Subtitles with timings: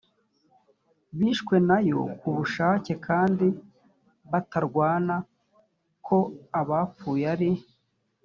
[1.17, 3.47] bishwe na yo ku bushake kandi
[4.31, 5.15] batarwana
[6.05, 6.17] ko
[6.59, 7.51] abapfuye ari